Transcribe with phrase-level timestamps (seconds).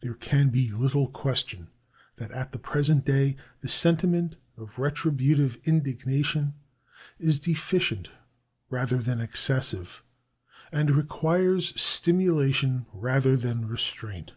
[0.00, 1.68] There can be little question
[2.16, 6.54] that at the present day the sentiment of retributive indignation
[7.20, 8.08] is deficient
[8.68, 10.02] rather than excessive,
[10.72, 14.32] and requires stimulation rather than restraint.